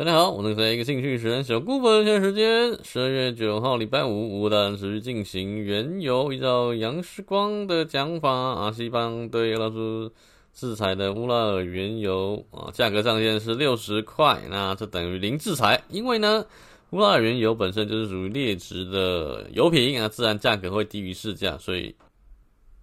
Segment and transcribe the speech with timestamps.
[0.00, 2.06] 大家好，我是一个兴趣使然小顾本。
[2.06, 6.32] 现在时间十二月九号礼拜五，乌达持续进行原油。
[6.32, 10.12] 依照杨世光的讲法啊，西方对俄罗斯
[10.54, 16.46] 制裁的乌拉尔原油啊，价格上限是六十块，那这等于零制裁，因为呢，
[16.92, 21.94] 乌拉尔原油本身就是属于劣质的油品啊，自然价格会低于市价，所以。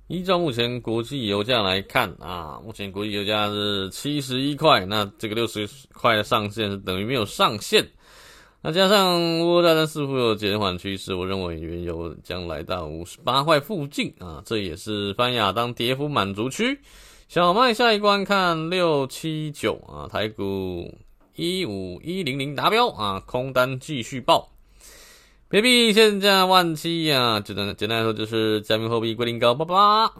[0.07, 7.85] 依照目前国际油价来看啊，目前国际油价是七十一块，那这个六十块的上限是等于没有上限。
[8.61, 16.79] 那加上乌俄战似乎有减缓趋势，我认为原油将来到五十八块附近啊，这也是翻亚当跌幅满足区。
[17.27, 20.89] 小麦下一关看六七九啊，台股
[21.35, 24.49] 一五一零零达标啊，空单继续爆。
[25.49, 30.11] 比特币现价万七呀，简单简单来说就是加密货币归零高八八。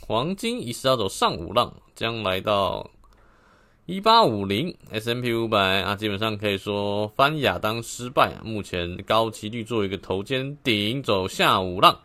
[0.00, 2.90] 黄金疑似要走上五浪，将来到
[3.86, 4.76] 一八五零。
[4.90, 11.98] S M P 五百啊，基本上可以说翻亚当失败啊，目前高几率做一个头肩顶，走下五浪。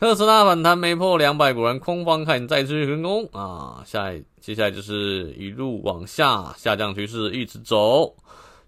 [0.00, 3.84] 特斯拉反弹没破两百，果然空方看再次成功啊。
[3.86, 8.12] 下一接下来就是一路往下下降趋势一直走。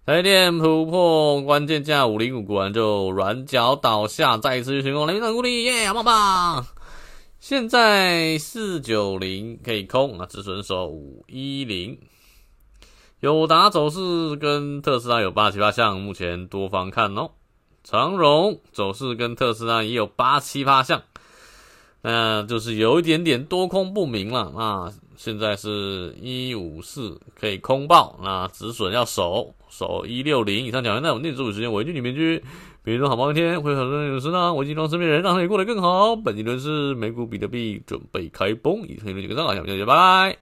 [0.08, 6.66] 台电突破关键价五零五，果然就软脚倒下，再一次去成功，雷霆鼓励耶，棒棒！
[7.38, 11.98] 现在四九零可以空，啊止损守五一零。
[13.20, 17.32] 友达走势跟特斯拉有八七八项，目前多方看哦。
[17.84, 21.02] 长荣走势跟特斯拉也有八七八项，
[22.02, 24.92] 那就是有一点点多空不明了啊。
[25.16, 30.82] 现在是一五四可以空爆，那止损要守守一六零以上。
[30.82, 32.42] 讲完那我念书时间，我一句里面去。
[32.84, 34.54] 比如说好梦一天，会有很多人有事呢。
[34.54, 36.16] 我已经让身边人让他也过得更好。
[36.16, 40.36] 本期轮是美股比特币准备开崩，以上几个账号，下面再见，拜拜。